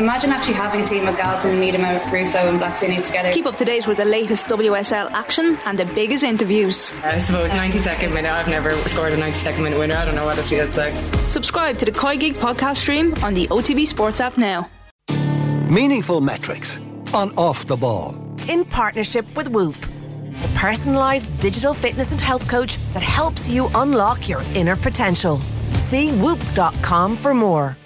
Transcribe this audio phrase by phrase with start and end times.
[0.00, 3.32] imagine actually having a team of Galton, Miedema, Russo, and Blackstenius together.
[3.32, 6.92] Keep up to date with the latest WSL action and the biggest interviews.
[7.04, 8.32] I suppose 92nd minute.
[8.32, 9.96] I've never scored a 92nd minute winner.
[9.96, 10.94] I don't know what it feels like.
[11.30, 14.70] Subscribe to the Koi Gig podcast stream on the OTB Sports app now.
[15.68, 16.80] Meaningful metrics
[17.14, 18.16] on off the ball.
[18.48, 24.28] In partnership with Whoop, the personalised digital fitness and health coach that helps you unlock
[24.28, 25.40] your inner potential.
[25.74, 27.76] See whoop.com for more.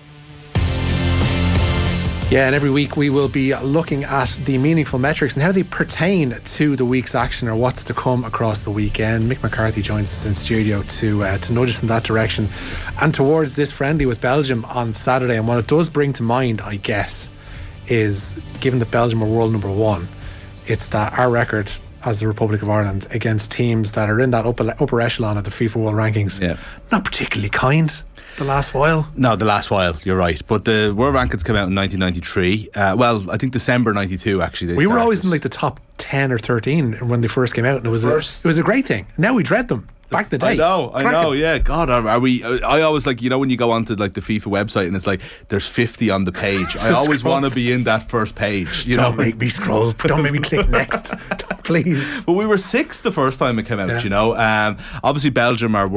[2.30, 5.62] Yeah, and every week we will be looking at the meaningful metrics and how they
[5.62, 9.30] pertain to the week's action or what's to come across the weekend.
[9.30, 12.48] Mick McCarthy joins us in studio to uh, to nudge us in that direction
[13.00, 15.36] and towards this friendly with Belgium on Saturday.
[15.36, 17.28] And what it does bring to mind, I guess,
[17.86, 20.08] is given that Belgium are world number one,
[20.66, 21.70] it's that our record
[22.04, 25.44] as the Republic of Ireland against teams that are in that upper, upper echelon of
[25.44, 26.56] the FIFA World Rankings, Yeah.
[26.90, 27.90] not particularly kind
[28.36, 29.08] the last while.
[29.16, 30.40] No, the last while, you're right.
[30.46, 32.70] But the World Rankings came out in 1993.
[32.74, 34.68] Uh, well, I think December 92, actually.
[34.68, 37.64] they We were always in like the top 10 or 13 when they first came
[37.64, 39.06] out, and it was, a, it was a great thing.
[39.18, 39.88] Now we dread them.
[40.10, 40.46] Back in the day.
[40.48, 41.12] I know, I Cracking.
[41.22, 41.58] know, yeah.
[41.58, 42.44] God, are, are we?
[42.44, 45.06] I always like, you know, when you go onto like the FIFA website and it's
[45.08, 46.76] like there's 50 on the page.
[46.80, 48.84] I always want to be in that first page.
[48.86, 49.92] You Don't know, make me scroll.
[49.92, 51.14] Don't make me click next.
[51.84, 52.24] Please.
[52.24, 53.88] But we were six the first time it came out.
[53.88, 54.02] Yeah.
[54.02, 55.88] You know, um, obviously Belgium are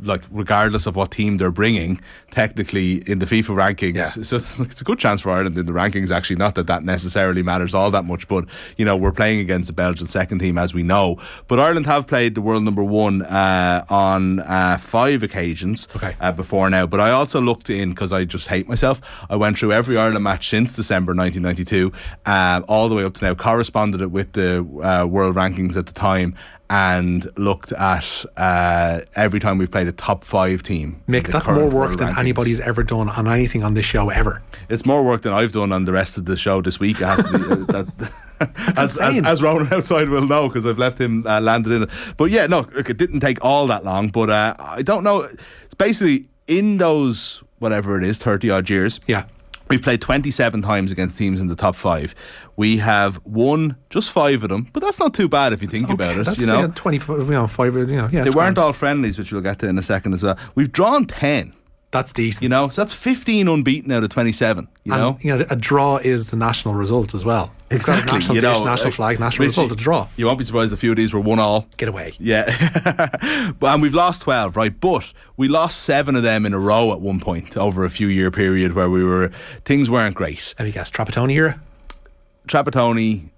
[0.00, 3.94] like regardless of what team they're bringing, technically in the FIFA rankings.
[3.96, 4.10] Yeah.
[4.10, 6.10] So it's, it's a good chance for Ireland in the rankings.
[6.10, 8.44] Actually, not that that necessarily matters all that much, but
[8.76, 11.18] you know we're playing against the Belgian second team as we know.
[11.48, 16.14] But Ireland have played the world number one uh, on uh, five occasions Okay.
[16.20, 16.86] uh, before now.
[16.86, 19.00] But I also looked in because I just hate myself.
[19.30, 21.92] I went through every Ireland match since December 1992,
[22.26, 23.34] um, all the way up to now.
[23.34, 26.34] Corresponded it with the uh, world rankings at the time.
[26.68, 31.00] And looked at uh, every time we've played a top five team.
[31.08, 32.18] Mick, that's more work than rankings.
[32.18, 34.42] anybody's ever done on anything on this show ever.
[34.68, 37.00] It's more work than I've done on the rest of the show this week.
[37.02, 38.12] I have to be, uh, that,
[38.76, 41.90] as, as, as Ronan outside will know because I've left him uh, landed in it.
[42.16, 44.08] But yeah, no, look, it didn't take all that long.
[44.08, 45.20] But uh, I don't know.
[45.20, 48.98] It's basically in those whatever it is, thirty odd years.
[49.06, 49.26] Yeah.
[49.68, 52.14] We've played 27 times against teams in the top five.
[52.56, 55.90] We have won just five of them, but that's not too bad if you think
[55.90, 56.24] about Okay, it.
[56.24, 58.22] That's, you know, yeah, 20, you know, five, you know, yeah.
[58.22, 60.38] they weren't all friendlies, which we'll get to in a second as well.
[60.54, 61.52] We've drawn 10,
[61.92, 62.42] That's decent.
[62.42, 65.18] you know, so that's 15 unbeaten out of 27, you and, know.
[65.20, 67.52] you know, a draw is the national result as well.
[67.70, 70.08] We've got a Exactly, National you dish, know, national uh, flag, national result, a draw.
[70.16, 71.66] You won't be surprised a few of these were one all.
[71.76, 72.14] Get away.
[72.18, 72.44] Yeah.
[73.58, 74.78] but, and we've lost 12, right?
[74.78, 78.08] But we lost seven of them in a row at one point over a few
[78.08, 79.30] year period where we were,
[79.64, 80.54] things weren't great.
[80.58, 80.90] Let me guess.
[80.90, 81.60] Trapattoni era?
[82.48, 83.30] Trapattoni.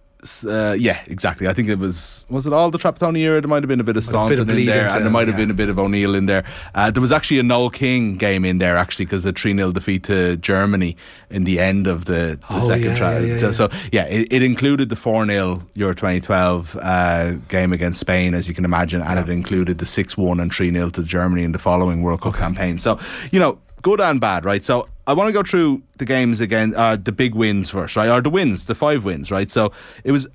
[0.45, 1.47] Uh, yeah, exactly.
[1.47, 3.41] I think it was was it all the Trapattoni era?
[3.41, 5.05] There might have been a bit of Might have been Staunton in there, into- and
[5.05, 5.45] there might have yeah.
[5.45, 6.45] been a bit of O'Neill in there.
[6.75, 9.71] Uh, there was actually a Noel King game in there actually because a three 0
[9.71, 10.97] defeat to Germany
[11.31, 13.25] in the end of the, the Oh, second yeah, trial.
[13.25, 18.00] yeah, So yeah, it, it included the four 0 Euro twenty twelve uh, game against
[18.00, 21.05] Spain, as you can imagine, and it included the six one and three 0 to
[21.05, 22.81] Germany in the following World Cup campaign.
[22.81, 22.99] So
[23.31, 24.65] you know, good and bad, right?
[24.65, 24.88] So.
[25.10, 28.10] I want to go through the games again, uh, the big wins first, right?
[28.10, 29.50] Or the wins, the five wins, right?
[29.50, 29.72] So
[30.04, 30.26] it was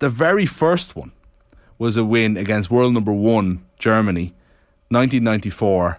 [0.00, 1.12] the very first one
[1.78, 4.34] was a win against world number one Germany,
[4.90, 5.98] 1994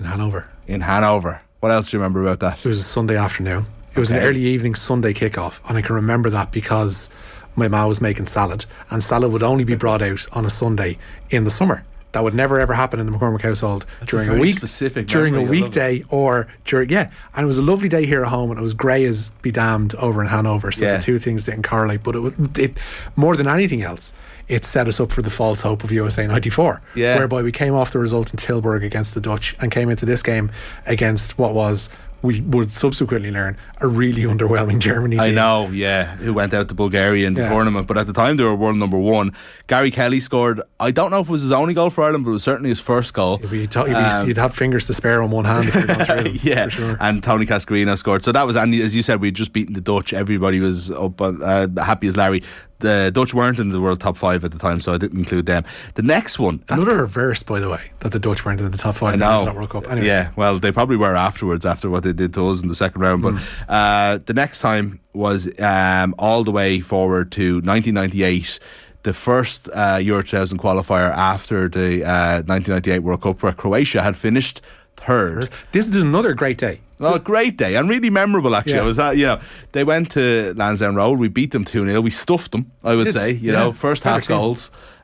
[0.00, 0.48] In Hanover.
[0.66, 1.40] in Hanover.
[1.60, 2.58] What else do you remember about that?
[2.64, 3.66] It was a Sunday afternoon.
[3.94, 7.08] It was an early evening Sunday kickoff, and I can remember that because
[7.54, 10.98] my ma was making salad, and salad would only be brought out on a Sunday
[11.30, 11.84] in the summer.
[12.12, 15.34] That would never ever happen in the McCormick household during a, very week, specific during
[15.34, 17.10] a memory, weekday, or during yeah.
[17.34, 19.50] And it was a lovely day here at home, and it was grey as be
[19.52, 20.72] damned over in Hanover.
[20.72, 20.96] So Yeah.
[20.96, 22.78] the two things didn't correlate, but it, it
[23.14, 24.14] more than anything else.
[24.48, 27.16] It set us up for the false hope of USA '94, Yeah.
[27.18, 30.22] whereby we came off the result in Tilburg against the Dutch and came into this
[30.22, 30.50] game
[30.86, 31.90] against what was
[32.20, 35.24] we would subsequently learn a really underwhelming Germany team.
[35.24, 37.48] I know, yeah, who went out to Bulgaria in the Yeah.
[37.50, 39.32] tournament, but at the time they were world number one.
[39.68, 40.60] Gary Kelly scored.
[40.80, 42.70] I don't know if it was his only goal for Ireland, but it was certainly
[42.70, 43.38] his first goal.
[43.42, 46.22] You'd, be, you'd, Um, you'd have fingers to spare on one hand if you're through
[46.24, 46.96] them, yeah, for sure.
[47.00, 48.24] and Tony Cascarino scored.
[48.24, 50.12] So that was, and as you said, we'd just beaten the Dutch.
[50.12, 52.42] Everybody was up, uh, happy as Larry.
[52.80, 55.46] The Dutch weren't in the world top five at the time, so I didn't include
[55.46, 55.64] them.
[55.94, 58.94] The next one, That's reverse, by the way, that the Dutch weren't in the top
[58.96, 59.44] five I in the know.
[59.44, 59.90] World World Cup.
[59.90, 62.76] Anyway, Yeah, well, they probably were afterwards after what they did to us in the
[62.76, 63.22] second round.
[63.22, 63.34] But
[63.68, 68.60] uh, the next time was um, all the way forward to 1998,
[69.02, 74.16] the first uh, Euro 2000 qualifier after the uh, 1998 World Cup, where Croatia had
[74.16, 74.60] finished
[75.06, 75.48] third.
[75.72, 76.80] this is another great day.
[77.00, 78.56] Oh, a great day and really memorable.
[78.56, 78.80] Actually, Yeah.
[78.80, 79.40] I was that you know
[79.72, 81.18] they went to Lansdowne Road.
[81.20, 82.72] We beat them two 0 We stuffed them.
[82.82, 83.58] I would Did, say you yeah.
[83.60, 84.36] know first half team.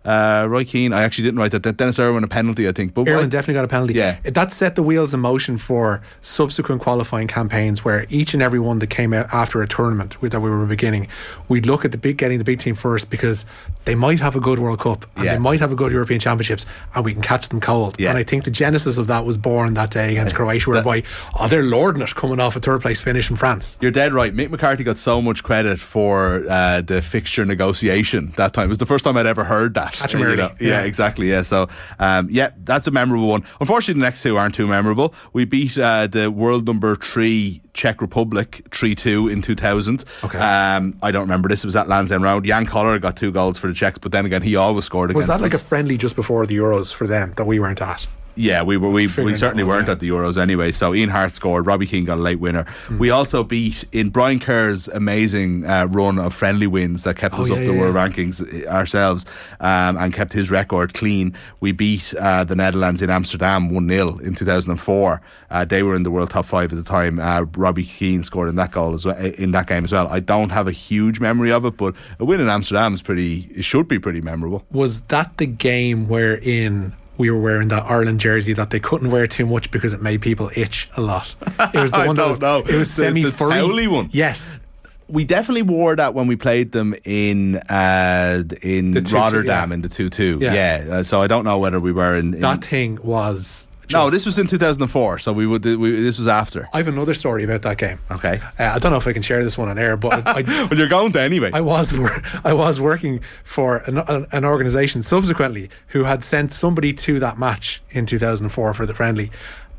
[0.05, 1.77] Uh, Roy Keane, I actually didn't write that.
[1.77, 2.93] Dennis Irwin a penalty, I think.
[2.95, 3.95] But Ireland I- definitely got a penalty.
[3.95, 4.17] Yeah.
[4.25, 8.79] That set the wheels in motion for subsequent qualifying campaigns where each and every one
[8.81, 11.09] that came out after a tournament that we were beginning,
[11.49, 13.45] we'd look at the big getting the big team first because
[13.87, 15.33] they might have a good World Cup and Yeah.
[15.35, 17.97] they might have a good European Championships and we can catch them cold.
[17.99, 18.11] Yeah.
[18.11, 21.03] And I think the genesis of that was born that day against Croatia whereby,
[21.39, 23.79] oh, they're lording it coming off a third place finish in France.
[23.81, 24.35] You're dead right.
[24.35, 28.65] Mick McCarthy got so much credit for uh, the fixture negotiation that time.
[28.67, 29.94] It was the first time I'd ever heard that.
[29.95, 30.37] Catch Uh, you early.
[30.37, 30.51] know?
[30.61, 30.81] Yeah, Yeah.
[30.83, 31.31] exactly.
[31.31, 31.43] Yeah.
[31.43, 31.69] So,
[31.99, 33.45] um, yeah, that's a memorable one.
[33.61, 35.15] Unfortunately, the next two aren't too memorable.
[35.33, 40.05] We beat uh, the world number three Czech Republic 3 2 in 2000.
[40.25, 40.39] Okay.
[40.39, 41.65] Um, I don't remember this.
[41.65, 42.45] It was at Lansdowne Road.
[42.45, 45.27] Jan Koller got two goals for the Czechs, but then again, he always scored Was
[45.29, 48.07] that like a friendly just before the Euros for them that we weren't at?
[48.37, 48.89] Yeah, we were.
[48.89, 49.93] We, we certainly was, weren't yeah.
[49.93, 50.73] at the Euros anyway.
[50.73, 51.67] So Ian Harte scored.
[51.67, 52.65] Robbie Keane got a late winner.
[52.87, 52.99] Hmm.
[52.99, 57.43] We also beat in Brian Kerr's amazing uh, run of friendly wins that kept Oh,
[57.43, 59.25] us yeah, up the yeah, world rankings uh, ourselves
[59.61, 61.37] um, and kept his record clean.
[61.61, 65.21] We beat uh, the Netherlands in Amsterdam one 0 in two thousand and four.
[65.51, 67.21] Uh, they were in the world top five at the time.
[67.21, 70.09] Uh, Robbie Keane scored in that goal as well in that game as well.
[70.09, 73.49] I don't have a huge memory of it, but a win in Amsterdam is pretty.
[73.55, 74.65] It should be pretty memorable.
[74.73, 79.27] Was that the game wherein we were wearing that Ireland jersey that they couldn't wear
[79.27, 81.35] too much because it made people itch a lot?
[81.73, 82.61] It was the one that was know.
[82.61, 84.09] it was semi furry one?
[84.13, 84.61] Yes,
[85.09, 89.75] we definitely wore that when we played them in uh, in The 2-2, Rotterdam yeah.
[89.75, 90.39] in the two two.
[90.41, 90.55] Yeah.
[90.55, 90.95] Yeah.
[90.95, 92.35] Uh, so I don't know whether we were in.
[92.35, 93.69] in that thing was.
[93.93, 95.19] No, this was in two thousand and four.
[95.19, 95.65] So we would.
[95.65, 96.69] We, this was after.
[96.73, 97.99] I have another story about that game.
[98.11, 98.41] Okay.
[98.59, 100.79] Uh, I don't know if I can share this one on air, but I, Well,
[100.79, 101.51] you're going to anyway.
[101.53, 106.53] I was wor- I was working for an, an, an organization subsequently who had sent
[106.53, 109.31] somebody to that match in 2004 for the friendly,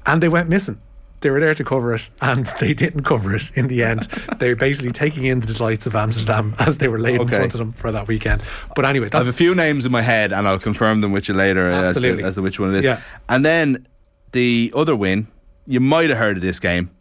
[0.05, 0.79] and they went missing.
[1.21, 4.03] They were there to cover it, and they didn't cover it in the end.
[4.37, 7.53] They were basically taking in the delights of Amsterdam as they were laid in front
[7.53, 8.43] of them for that weekend.
[8.75, 11.27] But anyway, I have a few names in my head, and I'll confirm them with
[11.27, 12.23] you later uh, as to, Absolutely.
[12.25, 12.83] as to which one it is.
[12.85, 13.01] Yeah.
[13.27, 13.87] And then
[14.35, 15.27] the other win,
[15.65, 16.91] you might have heard of this game.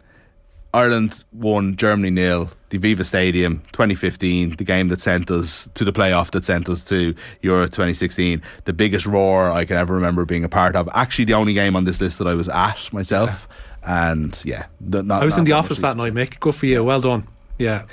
[0.73, 2.51] Ireland won, Germany nil.
[2.69, 6.83] The Viva Stadium, 2015, the game that sent us to the playoff, that sent us
[6.85, 8.43] to Euro 2016.
[8.65, 10.89] The biggest roar I can ever remember being a part of.
[10.95, 13.49] Actually, the only game on this list that I was at myself.
[13.85, 16.41] And yeah, not, I was in the office that night, Mick.
[16.41, 16.83] Good for you.
[16.83, 17.29] Well done.
[17.59, 17.85] Yeah.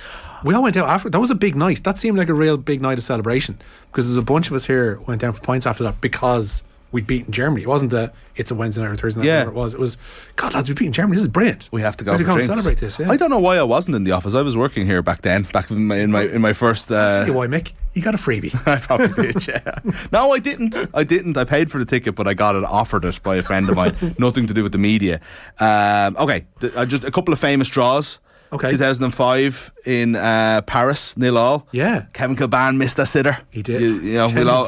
[0.43, 1.09] We all went out after.
[1.09, 1.83] That was a big night.
[1.83, 3.59] That seemed like a real big night of celebration
[3.91, 7.07] because there's a bunch of us here went down for points after that because we'd
[7.07, 7.63] beaten Germany.
[7.63, 9.27] It wasn't a it's a Wednesday night or Thursday night.
[9.27, 9.33] Yeah.
[9.39, 9.73] whatever it was.
[9.73, 9.97] It was
[10.35, 11.15] God, lads, we beaten Germany.
[11.15, 11.69] This is brilliant.
[11.71, 12.99] We have to go We for have to go and celebrate this.
[12.99, 13.11] Yeah.
[13.11, 14.33] I don't know why I wasn't in the office.
[14.33, 16.91] I was working here back then, back in my in my, in my first.
[16.91, 17.73] Uh, Tell you why, Mick.
[17.93, 18.55] You got a freebie.
[18.67, 19.79] I probably did, yeah.
[20.13, 20.77] No, I didn't.
[20.93, 21.35] I didn't.
[21.37, 23.75] I paid for the ticket, but I got it offered it by a friend of
[23.75, 24.15] mine.
[24.17, 25.19] Nothing to do with the media.
[25.59, 28.19] Um, okay, th- uh, just a couple of famous draws.
[28.53, 28.71] Okay.
[28.71, 31.67] 2005 in uh, Paris, nil all.
[31.71, 32.05] Yeah.
[32.13, 33.37] Kevin Kilbane missed a sitter.
[33.49, 33.81] He did.
[33.81, 34.65] You, you know, we'll all,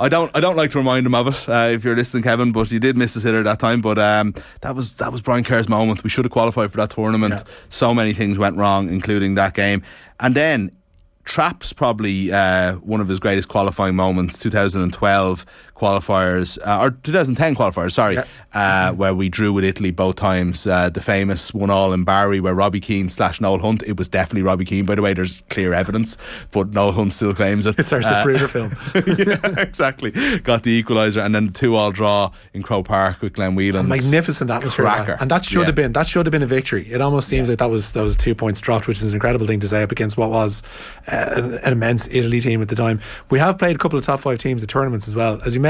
[0.00, 0.30] I don't.
[0.34, 1.48] I don't like to remind him of it.
[1.48, 3.80] Uh, if you're listening, Kevin, but you did miss a sitter that time.
[3.80, 6.04] But um, that was that was Brian Kerr's moment.
[6.04, 7.34] We should have qualified for that tournament.
[7.36, 7.52] Yeah.
[7.70, 9.82] So many things went wrong, including that game.
[10.20, 10.70] And then
[11.24, 14.38] Trapp's probably uh, one of his greatest qualifying moments.
[14.38, 15.44] 2012
[15.78, 17.92] qualifiers uh, or 2010 qualifiers.
[17.92, 18.24] Sorry, Yeah.
[18.52, 20.66] uh, where we drew with Italy both times.
[20.66, 23.82] Uh, the famous one all in Bari, where Robbie Keane slash Noel Hunt.
[23.86, 25.14] It was definitely Robbie Keane, by the way.
[25.14, 26.16] There's clear evidence,
[26.50, 27.78] but Noel Hunt still claims it.
[27.78, 28.74] It's our Uh, Zapruder film.
[29.54, 30.10] yeah, exactly.
[30.40, 33.88] Got the equaliser, and then the two all draw in Croke Park with Glenn Whelan.
[33.88, 35.16] Magnificent atmosphere, Cracker.
[35.20, 35.66] and that should Yeah.
[35.66, 36.86] have been that should have been a victory.
[36.90, 39.60] It almost seems like that was those two points dropped, which is an incredible thing
[39.60, 40.62] to say up against what was
[41.10, 43.00] uh, an, an immense Italy team at the time.
[43.30, 45.60] We have played a couple of top five teams at tournaments as well, as you
[45.60, 45.67] mentioned.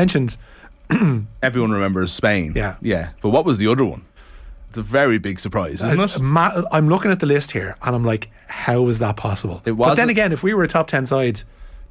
[1.43, 2.53] Everyone remembers Spain.
[2.57, 2.77] Yeah.
[2.81, 3.11] yeah.
[3.23, 4.05] But what was the other one?
[4.71, 6.21] It's a very big surprise, isn't Uh, it?
[6.21, 9.63] ma- I'm looking at the list here, and I'm like, how is that possible?
[9.65, 9.91] It was.
[9.91, 11.43] but then again, if we were a top ten side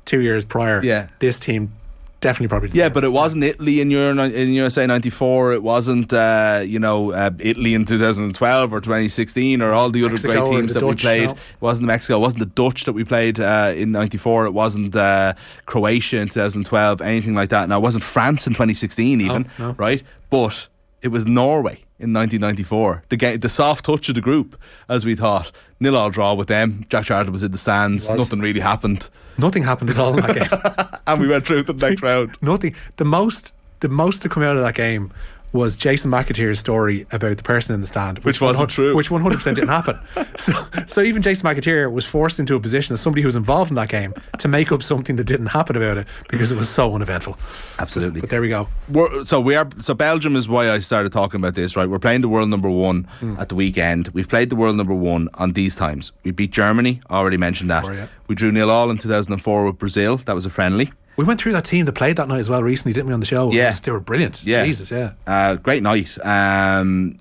[0.06, 1.08] two years prior, Yeah.
[1.20, 1.72] this team
[2.20, 5.54] definitely probably Yeah, but it wasn't Italy in, Euro, in USA '94.
[5.54, 10.12] It wasn't, uh, you know, uh, Italy in 2012 or 2016 or all the other
[10.12, 11.28] Mexico great teams that we played.
[11.28, 11.32] no.
[11.32, 12.18] It wasn't Mexico.
[12.18, 14.46] It wasn't the Dutch that we played uh, in '94.
[14.46, 15.34] It wasn't uh,
[15.66, 17.02] Croatia in 2012.
[17.02, 17.70] Anything like that.
[17.70, 19.72] Now, it wasn't France in 2016 even, no.
[19.78, 20.04] right?
[20.30, 20.68] But
[21.02, 23.04] it was Norway in 1994.
[23.10, 24.60] The game, the soft touch of the group,
[24.90, 25.52] as we thought.
[25.80, 26.86] Nil all draw with them.
[26.90, 28.10] Jack Charlton was in the stands.
[28.10, 30.36] Nothing really happened, nothing happened at all in that
[30.90, 31.00] game.
[31.08, 32.38] and we went through the next round.
[32.42, 32.76] Nothing.
[32.98, 35.12] The most, the most to come out of that game
[35.54, 38.96] was Jason McAteer's story about the person in the stand, Which wasn't true.
[38.96, 40.00] which one hundred percent didn't happen.
[40.38, 40.54] So,
[40.86, 43.76] so even Jason McAteer was forced into a position as somebody who was involved in
[43.76, 46.94] that game to make up something that didn't happen about it because it was so
[46.94, 47.40] uneventful.
[47.80, 48.22] Absolutely.
[48.22, 48.68] But there we go.
[48.88, 49.68] We're, so we are.
[49.82, 51.76] So Belgium is why I started talking about this.
[51.76, 53.36] Right, we're playing the world number one Hmm.
[53.40, 54.10] at the weekend.
[54.10, 56.12] We've played the world number one on these times.
[56.24, 57.02] We beat Germany.
[57.10, 57.82] Already mentioned that.
[57.82, 58.08] Before, yeah.
[58.28, 60.18] We drew nil all in 2004 with Brazil.
[60.18, 60.92] That was a friendly.
[61.18, 63.20] We went through that team that played that night as well recently, didn't we, on
[63.20, 63.52] the show?
[63.52, 63.70] Yeah.
[63.70, 64.44] was- they were brilliant.
[64.44, 64.64] Yeah.
[64.64, 65.14] Jesus, yeah.
[65.26, 66.18] Uh, great night.
[66.24, 67.18] Um,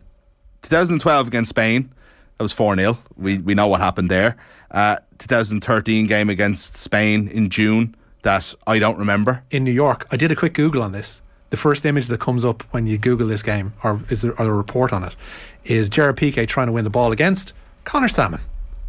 [0.62, 1.90] 2012 against Spain,
[2.38, 2.98] that was 4 0.
[3.16, 4.36] We, we know what happened there.
[4.70, 9.42] Uh, 2013 game against Spain in June that I don't remember.
[9.50, 11.22] In New York, I did a quick Google on this.
[11.50, 14.46] The first image that comes up when you Google this game, or is there or
[14.46, 15.14] a report on it,
[15.64, 17.52] is Gerard Piqué trying to win the ball against
[17.84, 18.40] Conor Sammon.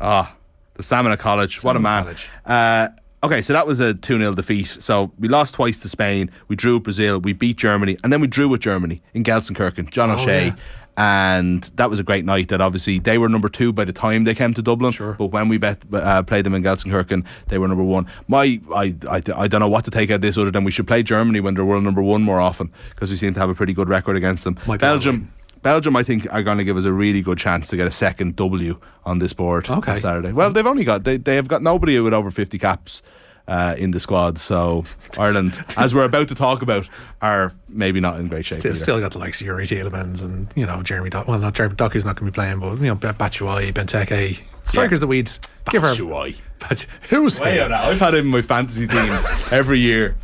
[0.02, 0.36] Ah,
[0.74, 1.64] the Salmon of College.
[1.64, 2.04] what a Salmon man.
[2.04, 2.30] College.
[2.46, 2.88] Uh,
[3.28, 4.78] okay, so that was a 2 0 defeat.
[4.80, 8.28] So we lost twice to Spain, we drew Brazil, we beat Germany, and then we
[8.28, 9.90] drew with Germany in Gelsenkirchen.
[9.92, 10.48] John O'Shea.
[10.48, 10.56] yeah.
[11.00, 12.48] And that was a great night.
[12.48, 14.92] That obviously they were number two by the time they came to Dublin.
[14.92, 15.14] Sure.
[15.14, 18.08] But when we bet, uh, played them in Gelsenkirchen, they were number one.
[18.28, 20.72] My, I, I, I don't know what to take out of this other than we
[20.72, 23.50] should play Germany when they're world number one more often because we seem to have
[23.50, 24.58] a pretty good record against them.
[24.80, 25.32] Belgium,
[25.62, 27.92] Belgium, I think, are going to give us a really good chance to get a
[27.92, 29.92] second W on this board Okay.
[29.92, 30.32] on Saturday.
[30.32, 33.04] Well, they've only got they, they have got nobody with over fifty caps
[33.48, 34.38] uh, in the squad.
[34.38, 34.86] So
[35.18, 36.88] Ireland, as we're about to talk about,
[37.22, 38.60] are maybe not in great shape.
[38.60, 41.10] Still, still got the likes of Youri Tielemans and you know Jeremy.
[41.10, 44.40] Doc, well, not Jeremy Doku's not going to be playing, but you know Batshuayi, Benteke,
[44.66, 45.32] strikers that we'd
[45.70, 45.94] give her.
[45.94, 46.38] Batshuayi.
[46.60, 47.58] But who's Way he?
[47.60, 47.72] that.
[47.72, 49.08] I've had him in my fantasy team
[49.52, 50.16] every year.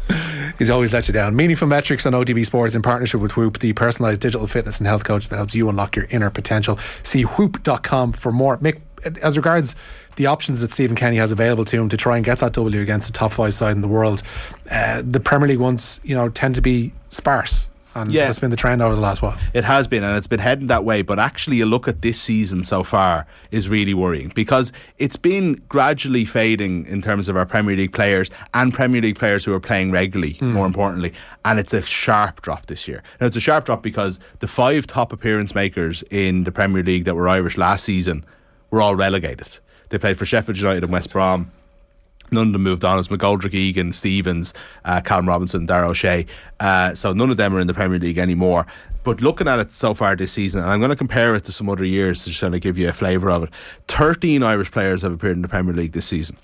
[0.58, 1.36] He's always let you down.
[1.36, 5.03] Meaningful Metrics on OTB Sports in partnership with Whoop, the personalised digital fitness and health
[5.03, 6.80] coach that helps you unlock your inner potential.
[7.03, 8.58] See whoop.com for more.
[8.58, 8.82] Mick,
[9.22, 9.76] as regards
[10.16, 12.82] the options that Stephen Kenny has available to him to try and get that W
[12.82, 14.22] against the top five side in the world,
[14.70, 17.70] uh, the Premier League ones, you know, tend to be sparse.
[17.96, 18.26] And Yeah.
[18.26, 19.38] that's been the trend over the last while.
[19.54, 21.04] It has been, and it's been heading that way.
[21.04, 25.62] But actually, a look at this season so far is really worrying because it's been
[25.70, 29.60] gradually fading in terms of our Premier League players and Premier League players who are
[29.60, 31.14] playing regularly, more importantly.
[31.46, 33.04] And it's a sharp drop this year.
[33.22, 37.06] Now, it's a sharp drop because the five top appearance makers in the Premier League
[37.06, 38.26] that were Irish last season
[38.74, 39.60] were all relegated.
[39.89, 41.51] They played for Sheffield United and West Brom.
[42.32, 42.98] None of them moved on.
[42.98, 44.51] It's McGoldrick, Egan, Stevens,
[44.84, 46.25] uh, Callum Robinson, Dara O'Shea.
[46.60, 48.65] Uh, so none of them are in the Premier League anymore.
[49.03, 51.51] But looking at it so far this season, and I'm going to compare it to
[51.51, 53.50] some other years to just kind of give you a flavour of it.
[53.89, 56.36] 13 Irish players have appeared in the Premier League this season.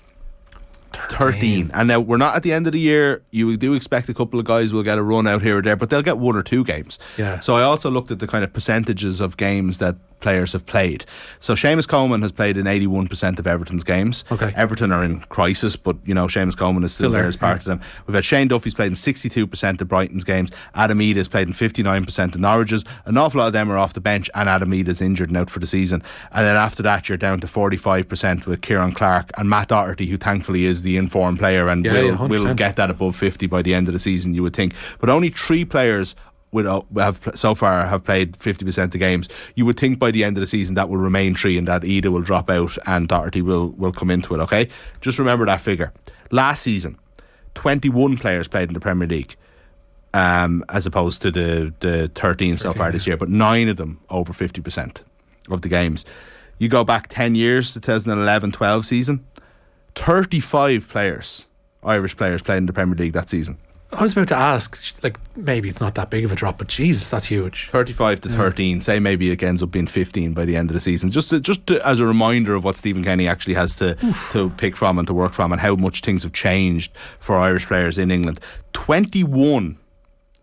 [0.92, 1.70] 13.
[1.74, 3.22] And now we're not at the end of the year.
[3.30, 5.76] You do expect a couple of guys will get a run out here or there,
[5.76, 6.98] but they'll get one or two games.
[7.16, 7.40] Yeah.
[7.40, 11.04] So I also looked at the kind of percentages of games that players have played.
[11.40, 14.24] So Seamus Coleman has played in 81% of Everton's games.
[14.30, 14.52] Okay.
[14.54, 17.36] Everton are in crisis, but you know Seamus Coleman is still, Still there there, as
[17.36, 17.72] part yeah.
[17.72, 17.80] of them.
[18.06, 20.50] We've had Shane Duffy's played in 62% of Brighton's games.
[20.74, 22.84] Adam Idah's played in 59% of Norwich's.
[23.06, 25.50] An awful lot of them are off the bench, and Adam Idah's injured and out
[25.50, 26.02] for the season.
[26.32, 30.18] And then after that, you're down to 45% with Ciaran Clark and Matt Doherty, who
[30.18, 33.62] thankfully is the informed player and Yeah, will, yeah, will get that above 50 by
[33.62, 34.74] the end of the season, you would think.
[34.98, 36.14] But only three players
[36.52, 39.28] would uh, have so far have played 50% of games.
[39.54, 41.82] You would think by the end of the season that will remain three and that
[41.82, 44.68] Idah will drop out and Doherty will, will come into it, okay?
[45.00, 45.92] Just remember that figure.
[46.30, 46.98] Last season,
[47.54, 49.36] 21 players played in the Premier League.
[50.12, 54.00] Um, as opposed to the, the 13 so far this year, but nine of them
[54.10, 54.96] over 50%
[55.48, 56.04] of the games.
[56.58, 59.24] You go back 10 years, the 2011 12 season,
[59.94, 61.44] 35 players,
[61.82, 63.58] Irish players, playing in the Premier League that season.
[63.92, 66.68] I was about to ask, like, maybe it's not that big of a drop, but
[66.68, 67.68] Jesus, that's huge.
[67.70, 68.80] 35 to 13.
[68.80, 71.10] Say maybe it ends up being 15 by the end of the season.
[71.10, 73.96] Just to, just to, as a reminder of what Stephen Kenny actually has to,
[74.30, 77.66] to pick from and to work from and how much things have changed for Irish
[77.66, 78.38] players in England.
[78.74, 79.76] 21,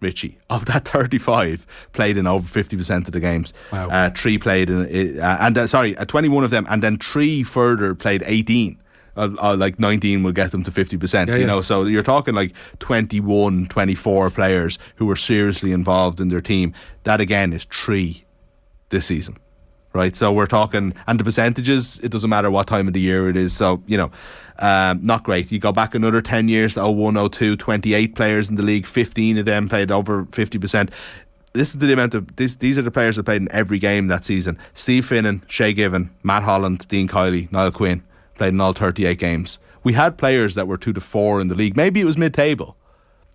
[0.02, 3.54] Richie, of that 35 played in over 50% of the games.
[3.72, 3.88] Wow.
[3.88, 7.44] Uh, three played in, uh, and uh, sorry, uh, 21 of them, and then three
[7.44, 8.78] further played 18.
[9.18, 11.28] Uh, uh, like 19 will get them to 50%.
[11.28, 11.48] Yeah, you yeah.
[11.48, 16.74] know, so you're talking like 21, 24 players who were seriously involved in their team.
[17.04, 18.26] That again is three
[18.90, 19.38] this season.
[19.94, 23.30] Right, so we're talking, and the percentages, it doesn't matter what time of the year
[23.30, 23.56] it is.
[23.56, 24.12] So, you know,
[24.60, 25.52] um, not great.
[25.52, 29.40] You go back another 10 years to 01, 02, 28 players in the league, 15
[29.40, 30.92] of them played over 50%.
[31.54, 34.06] This is the amount of, this, these are the players that played in every game
[34.08, 34.60] that season.
[34.76, 38.04] Steve Finnan, Shay Given, Matt Holland, Dean Kiely, Niall Quinn
[38.38, 39.60] played in all 38 games.
[39.84, 41.76] We had players that were two to four in the league.
[41.76, 42.77] Maybe it was mid table.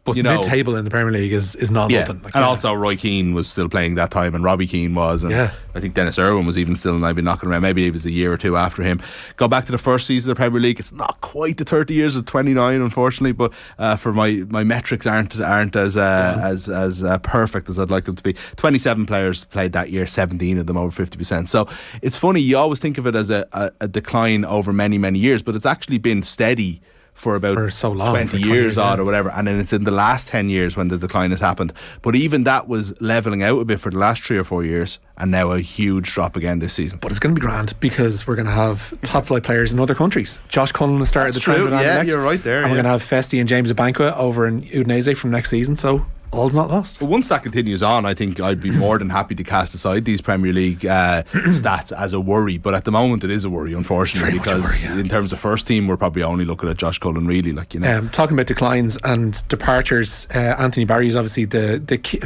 [0.05, 2.23] But You know- mid-table in the Premier League is, is not Yeah, nothing.
[2.25, 5.31] Like, and also Roy Keane was still playing that time, and Robbie Keane was, and
[5.31, 5.53] Yeah.
[5.77, 7.63] I think Dennis Irwin was even still maybe knocking around.
[7.63, 9.01] Maybe it was a year or two after him.
[9.37, 10.81] Go back to the first season of the Premier League.
[10.81, 14.65] It's not quite the thirty years of twenty nine, unfortunately, but uh, for my, my
[14.65, 18.35] metrics aren't aren't as uh, as as uh, perfect as I'd like them to be.
[18.57, 21.49] Twenty seven players played that year, seventeen of them over fifty percent.
[21.49, 21.69] So
[22.03, 22.41] it's funny.
[22.41, 25.55] You always think of it as a, a, a decline over many many years, but
[25.55, 26.83] it's actually been steady
[27.15, 29.31] for about For so long, 20 for 20 years years, odd or whatever.
[29.31, 31.73] And then it's in the last 10 years when the decline has happened.
[32.01, 34.99] But even that was leveling out a bit for the last three or four years.
[35.17, 36.99] And now a huge drop again this season.
[37.01, 39.79] But it's going to be grand because we're going to have top flight players in
[39.79, 40.41] other countries.
[40.49, 41.65] Josh Cullen has started That's the trend true.
[41.71, 42.11] with Yeah, Anderlecht.
[42.11, 45.17] you're right there, And we're going to have Festi and James Abankwah over in Udinese
[45.17, 45.77] from next season.
[45.77, 46.99] So all's not lost.
[46.99, 50.05] But once that continues on, I think I'd be more than happy to cast aside
[50.05, 52.59] these Premier League uh, stats as a worry.
[52.59, 55.01] But at the moment, it is a worry, unfortunately, because worry, yeah.
[55.01, 57.53] in terms of first team, we're probably only looking at Josh Cullen, really.
[57.53, 61.83] Like you know, Um, talking about declines and departures, uh, Anthony Barry is obviously the
[61.85, 62.19] the key,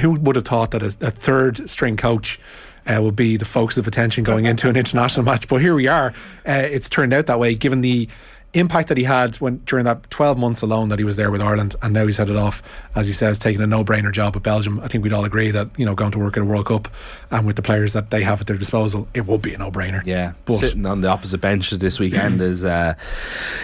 [0.00, 2.40] who would have thought that a, a third string coach
[2.86, 5.48] uh, would be the focus of attention going into an international match.
[5.48, 6.12] But here we are.
[6.46, 8.08] Uh, it's turned out that way, given the
[8.54, 11.40] impact that he had when during that 12 months alone that he was there with
[11.40, 12.62] Ireland, and now he's headed off,
[12.94, 14.80] as he says, taking a no-brainer job at Belgium.
[14.80, 16.88] I think we'd all agree that you know going to work at a World Cup
[17.30, 20.04] and with the players that they have at their disposal, it would be a no-brainer.
[20.06, 22.94] Yeah, but sitting on the opposite bench this weekend is, uh,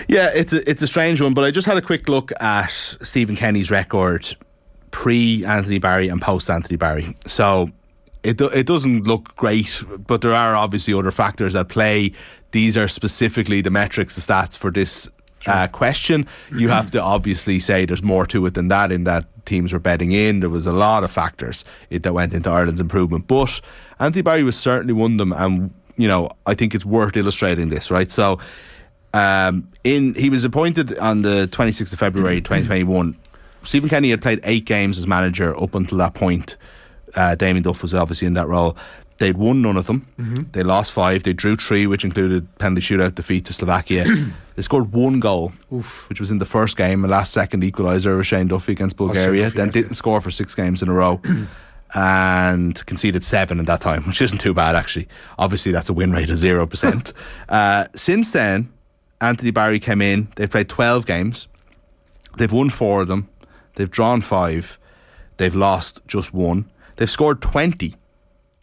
[0.08, 1.34] yeah, it's a, it's a strange one.
[1.34, 2.70] But I just had a quick look at
[3.02, 4.36] Stephen Kenny's record
[4.90, 7.16] pre Anthony Barry and post Anthony Barry.
[7.26, 7.70] So
[8.22, 12.12] it do, it doesn't look great, but there are obviously other factors at play.
[12.52, 15.08] These are specifically the metrics, the stats for this.
[15.46, 16.26] Uh, question.
[16.54, 19.78] You have to obviously say there's more to it than that in that teams were
[19.78, 20.40] betting in.
[20.40, 23.62] There was a lot of factors it, that went into Ireland's improvement but
[23.98, 27.70] Anthony Barry was certainly one of them and you know I think it's worth illustrating
[27.70, 28.10] this right?
[28.10, 28.38] So
[29.14, 33.16] um, in he was appointed on the 26th of February 2021
[33.62, 36.58] Stephen Kenny had played eight games as manager up until that point
[37.14, 38.76] uh, Damien Duff was obviously in that role
[39.18, 43.14] they'd won none of them they lost five they drew three which included penalty shootout
[43.14, 44.04] defeat to Slovakia
[44.56, 45.52] they scored one goal
[46.08, 49.44] which was in the first game a last second equaliser with Shane Duffy against Bulgaria
[49.44, 51.20] Duffy, then yes, didn't score for six games in a row
[51.94, 55.08] and conceded seven in that time, which isn't too bad actually.
[55.38, 57.12] Obviously, that's a win rate of zero percent.
[57.48, 58.72] uh, since then,
[59.20, 60.28] Anthony Barry came in.
[60.36, 61.48] They've played twelve games.
[62.36, 63.28] They've won four of them.
[63.74, 64.78] They've drawn five.
[65.36, 66.70] They've lost just one.
[67.00, 67.96] They've scored twenty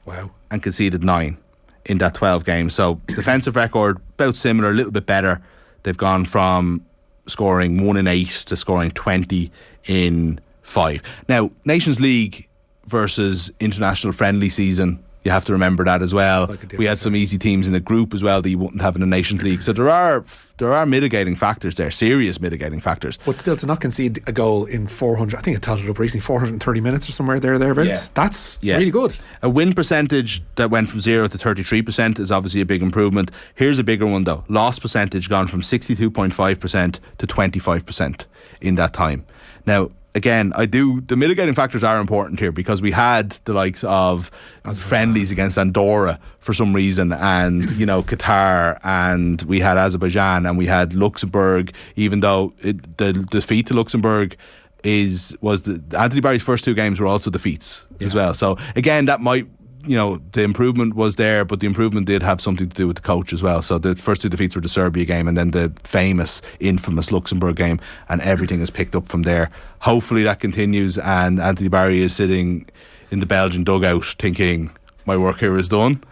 [0.06, 0.30] wow.
[0.52, 1.40] and conceded nine
[1.88, 2.76] in that 12 games.
[2.76, 5.42] So defensive record about similar, a little bit better.
[5.82, 6.86] They've gone from
[7.26, 9.52] scoring one in eight to scoring 20
[9.86, 11.02] in five.
[11.28, 12.48] Now, Nations League
[12.86, 15.04] versus international friendly season.
[15.28, 16.48] You have to remember that as well.
[16.48, 18.96] like we had some easy teams in the group as well that you wouldn't have
[18.96, 19.62] in the Nations League.
[19.62, 20.24] So there are
[20.58, 23.20] there are mitigating factors there, serious mitigating factors.
[23.26, 26.80] But still, to not concede a goal in 400, I think it up recently, 430
[26.80, 27.88] minutes or somewhere there, thereabouts.
[28.06, 28.10] Yeah.
[28.14, 28.78] That's Yeah.
[28.78, 29.18] really good.
[29.42, 33.30] A win percentage that went from 0 to 33% is obviously a big improvement.
[33.54, 34.46] Here's a bigger one though.
[34.48, 38.26] Loss percentage gone from 62.5% to 25%
[38.62, 39.26] in that time.
[39.66, 43.84] Now, again, I do the mitigating factors are important here because we had the likes
[43.84, 44.32] of
[44.74, 50.58] friendlies against Andorra for some reason and you know Qatar and we had Azerbaijan and
[50.58, 54.36] we had Luxembourg even though it, the defeat to Luxembourg
[54.84, 58.34] is was the Anthony Barry's first two games were also defeats as well.
[58.34, 59.48] So again, that might
[59.88, 62.98] you know the improvement was there, but the improvement did have something to do with
[62.98, 63.62] the coach as well.
[63.62, 67.56] So the first two defeats were the Serbia game and then the famous, infamous Luxembourg
[67.56, 69.50] game, and everything is picked up from there.
[69.80, 72.68] Hopefully that continues, and Anthony Barry is sitting
[73.12, 74.72] in the Belgian dugout thinking,
[75.06, 76.04] "My work here is done."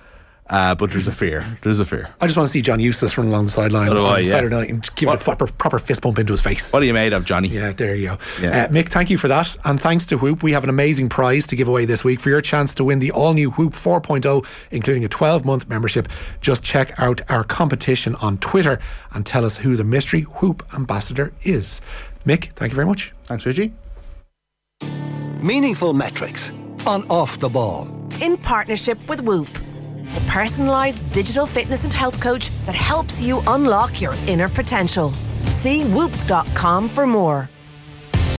[0.47, 1.43] Uh, but there's a fear.
[1.63, 2.07] There's a fear.
[2.21, 4.19] I just want to see John Eustace running along the sideline So do on I,
[4.19, 4.29] yeah.
[4.29, 6.71] Saturday night and give it a proper, proper fist bump into his face.
[6.71, 7.47] What are you made of, Johnny?
[7.47, 8.17] Yeah, there you go.
[8.39, 8.65] Yeah.
[8.65, 9.57] Uh, Mick, thank you for that.
[9.65, 12.19] And thanks to Whoop, we have an amazing prize to give away this week.
[12.19, 16.07] For your chance to win the all new Whoop 4.0, including a 12 month membership,
[16.41, 18.79] just check out our competition on Twitter
[19.13, 21.81] and tell us who the mystery Whoop ambassador is.
[22.23, 23.13] Mick, thank you very much.
[23.25, 23.73] Thanks, Richie.
[25.41, 26.51] Meaningful metrics
[26.85, 27.87] on off the ball.
[28.21, 29.49] in partnership with Whoop,
[30.15, 35.13] the personalised digital fitness and health coach that helps you unlock your inner potential.
[35.45, 37.49] See whoop.com for more.